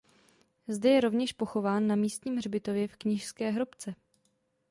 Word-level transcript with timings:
Zde 0.67 0.89
je 0.89 1.01
rovněž 1.01 1.33
pochován 1.33 1.87
na 1.87 1.95
místním 1.95 2.37
hřbitově 2.37 2.87
v 2.87 2.95
kněžské 2.95 3.49
hrobce. 3.49 3.95